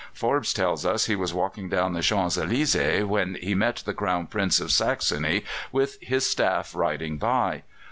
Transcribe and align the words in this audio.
Forbes 0.15 0.51
tells 0.51 0.83
us 0.83 1.05
he 1.05 1.15
was 1.15 1.31
walking 1.31 1.69
down 1.69 1.93
the 1.93 2.01
Champs 2.01 2.35
Elysées 2.35 3.05
when 3.07 3.35
he 3.35 3.53
met 3.53 3.83
the 3.85 3.93
Crown 3.93 4.25
Prince 4.25 4.59
of 4.59 4.71
Saxony 4.71 5.45
with 5.71 5.99
his 6.01 6.25
staff 6.25 6.73
riding 6.73 7.19
by. 7.19 7.61